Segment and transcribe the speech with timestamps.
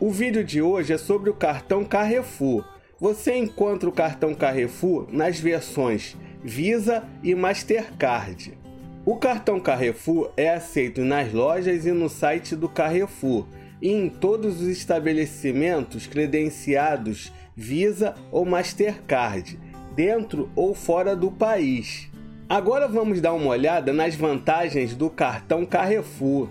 [0.00, 2.64] O vídeo de hoje é sobre o cartão Carrefour.
[3.00, 8.56] Você encontra o cartão Carrefour nas versões Visa e Mastercard.
[9.04, 13.48] O cartão Carrefour é aceito nas lojas e no site do Carrefour
[13.82, 19.58] e em todos os estabelecimentos credenciados Visa ou Mastercard,
[19.96, 22.08] dentro ou fora do país.
[22.48, 26.48] Agora vamos dar uma olhada nas vantagens do cartão Carrefour.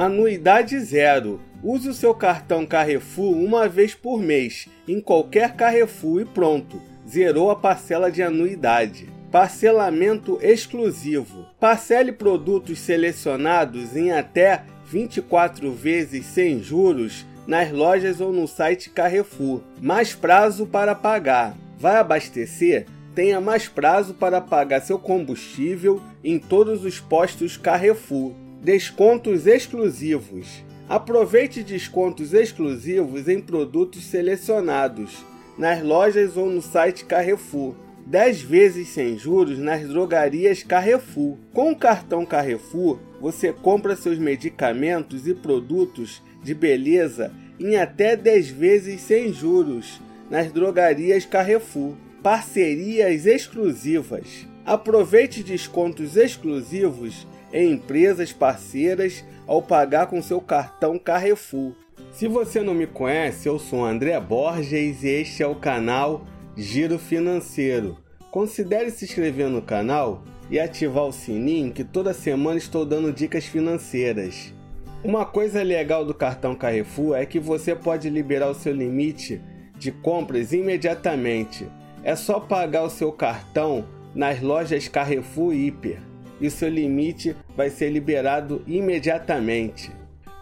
[0.00, 1.42] Anuidade zero.
[1.62, 7.50] Use o seu cartão Carrefour uma vez por mês, em qualquer Carrefour e pronto, zerou
[7.50, 9.10] a parcela de anuidade.
[9.30, 11.44] Parcelamento exclusivo.
[11.60, 19.60] Parcele produtos selecionados em até 24 vezes sem juros nas lojas ou no site Carrefour.
[19.82, 21.54] Mais prazo para pagar.
[21.78, 22.86] Vai abastecer?
[23.14, 28.32] Tenha mais prazo para pagar seu combustível em todos os postos Carrefour.
[28.62, 30.62] Descontos exclusivos.
[30.86, 35.24] Aproveite descontos exclusivos em produtos selecionados
[35.56, 37.74] nas lojas ou no site Carrefour.
[38.06, 41.38] 10 vezes sem juros nas drogarias Carrefour.
[41.54, 48.50] Com o cartão Carrefour, você compra seus medicamentos e produtos de beleza em até 10
[48.50, 51.94] vezes sem juros nas drogarias Carrefour.
[52.22, 54.46] Parcerias exclusivas.
[54.66, 61.72] Aproveite descontos exclusivos em empresas parceiras ao pagar com seu cartão Carrefour.
[62.12, 66.24] Se você não me conhece, eu sou André Borges e este é o canal
[66.56, 67.98] Giro Financeiro.
[68.30, 73.44] Considere se inscrever no canal e ativar o sininho que toda semana estou dando dicas
[73.44, 74.54] financeiras.
[75.02, 79.40] Uma coisa legal do cartão Carrefour é que você pode liberar o seu limite
[79.76, 81.66] de compras imediatamente.
[82.04, 83.84] É só pagar o seu cartão
[84.14, 86.09] nas lojas Carrefour Hiper
[86.40, 89.90] e seu limite vai ser liberado imediatamente.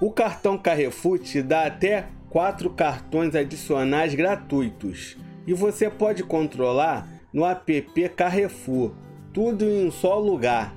[0.00, 7.44] O cartão Carrefour te dá até quatro cartões adicionais gratuitos e você pode controlar no
[7.44, 8.92] app Carrefour,
[9.32, 10.74] tudo em um só lugar.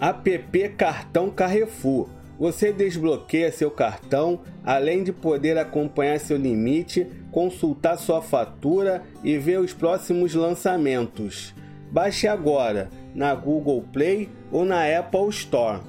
[0.00, 2.08] App Cartão Carrefour.
[2.38, 9.58] Você desbloqueia seu cartão, além de poder acompanhar seu limite, consultar sua fatura e ver
[9.58, 11.52] os próximos lançamentos.
[11.90, 15.80] Baixe agora na Google Play ou na Apple Store.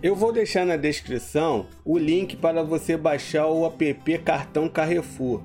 [0.00, 5.42] Eu vou deixar na descrição o link para você baixar o app Cartão Carrefour.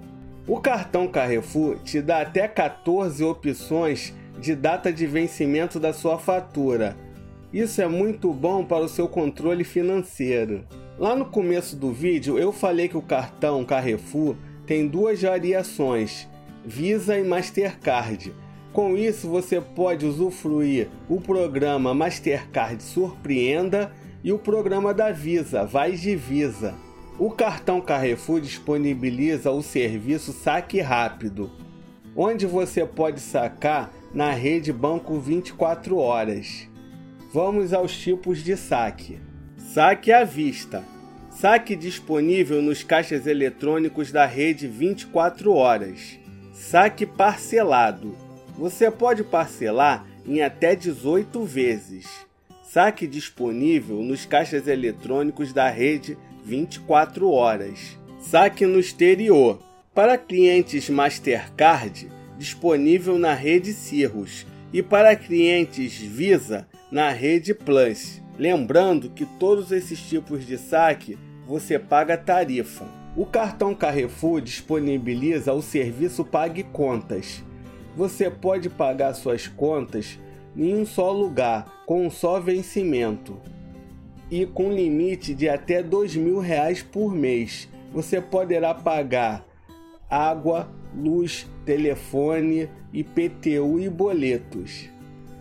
[0.48, 6.96] O cartão Carrefour te dá até 14 opções de data de vencimento da sua fatura.
[7.52, 10.64] Isso é muito bom para o seu controle financeiro.
[11.00, 14.36] Lá no começo do vídeo eu falei que o cartão Carrefour
[14.68, 16.28] tem duas variações,
[16.64, 18.34] Visa e Mastercard.
[18.74, 25.92] Com isso você pode usufruir o programa Mastercard Surpreenda e o programa da Visa, Vai
[25.92, 26.74] de Visa.
[27.20, 31.52] O cartão Carrefour disponibiliza o serviço Saque Rápido,
[32.16, 36.68] onde você pode sacar na rede Banco 24 horas.
[37.32, 39.20] Vamos aos tipos de saque.
[39.56, 40.84] Saque à vista.
[41.30, 46.18] Saque disponível nos caixas eletrônicos da rede 24 horas.
[46.54, 48.33] Saque parcelado.
[48.58, 52.06] Você pode parcelar em até 18 vezes.
[52.64, 57.98] Saque disponível nos caixas eletrônicos da rede 24 horas.
[58.20, 59.60] Saque no exterior.
[59.94, 68.22] Para clientes Mastercard, disponível na rede Cirrus e para clientes Visa na rede Plus.
[68.38, 72.88] Lembrando que todos esses tipos de saque você paga tarifa.
[73.16, 77.44] O cartão Carrefour disponibiliza o serviço Pague Contas.
[77.96, 80.20] Você pode pagar suas contas
[80.56, 83.40] em um só lugar, com um só vencimento
[84.32, 87.70] e com limite de até mil reais por mês.
[87.92, 89.46] Você poderá pagar
[90.10, 94.90] água, luz, telefone, IPTU e boletos.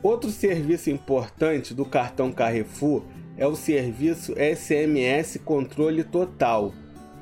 [0.03, 3.03] Outro serviço importante do cartão Carrefour
[3.37, 6.73] é o serviço SMS Controle Total.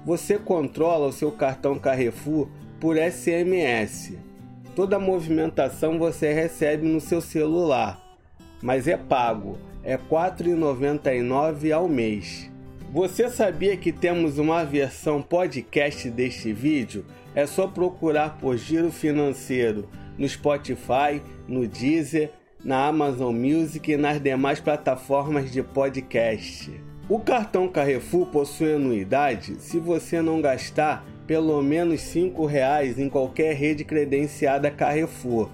[0.04, 2.48] Você controla o seu cartão Carrefour
[2.80, 4.29] por SMS.
[4.74, 8.00] Toda a movimentação você recebe no seu celular,
[8.62, 12.50] mas é pago é R$ 4,99 ao mês.
[12.92, 17.04] Você sabia que temos uma versão podcast deste vídeo?
[17.34, 19.88] É só procurar por Giro Financeiro
[20.18, 22.30] no Spotify, no Deezer,
[22.64, 26.70] na Amazon Music e nas demais plataformas de podcast.
[27.08, 33.54] O cartão Carrefour possui anuidade se você não gastar pelo menos R$ 5,00 em qualquer
[33.54, 35.48] rede credenciada Carrefour.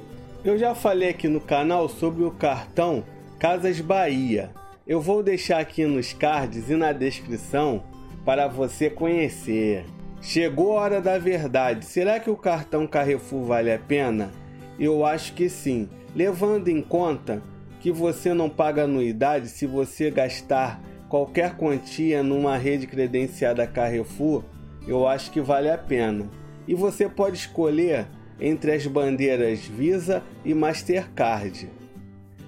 [0.48, 3.04] Eu já falei aqui no canal sobre o cartão
[3.38, 4.50] Casas Bahia.
[4.88, 7.84] Eu vou deixar aqui nos cards e na descrição
[8.24, 9.84] para você conhecer.
[10.22, 11.84] Chegou a hora da verdade.
[11.84, 14.32] Será que o cartão Carrefour vale a pena?
[14.80, 17.44] Eu acho que sim, levando em conta
[17.82, 24.46] que você não paga anuidade se você gastar qualquer quantia numa rede credenciada Carrefour,
[24.88, 26.30] eu acho que vale a pena.
[26.66, 28.08] E você pode escolher
[28.40, 31.70] entre as bandeiras Visa e Mastercard.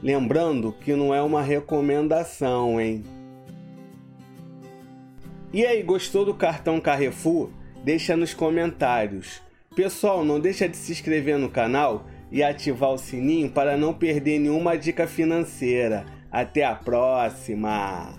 [0.02, 3.04] Lembrando que não é uma recomendação, hein?
[5.52, 7.50] E aí, gostou do cartão Carrefour?
[7.84, 9.42] Deixa nos comentários.
[9.76, 14.40] Pessoal, não deixa de se inscrever no canal e ativar o sininho para não perder
[14.40, 16.06] nenhuma dica financeira.
[16.32, 18.14] Até a próxima!